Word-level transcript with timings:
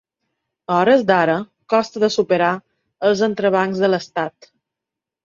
A 0.69 0.77
hores 0.77 1.01
d’ara 1.11 1.35
costa 1.73 2.01
de 2.03 2.09
superar 2.15 2.47
els 3.11 3.21
entrebancs 3.29 3.83
de 3.85 3.91
l’estat. 3.93 4.49